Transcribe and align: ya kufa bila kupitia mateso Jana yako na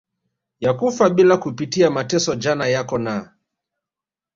ya 0.59 0.73
kufa 0.73 1.09
bila 1.09 1.37
kupitia 1.37 1.89
mateso 1.89 2.35
Jana 2.35 2.67
yako 2.67 2.97
na 2.97 3.33